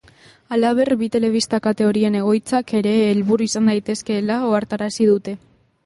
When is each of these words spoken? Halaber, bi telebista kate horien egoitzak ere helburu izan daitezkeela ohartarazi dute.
Halaber, 0.55 0.89
bi 1.01 1.09
telebista 1.15 1.59
kate 1.67 1.85
horien 1.89 2.17
egoitzak 2.21 2.73
ere 2.81 2.97
helburu 3.11 3.49
izan 3.51 3.71
daitezkeela 3.73 4.41
ohartarazi 4.49 5.13
dute. 5.13 5.37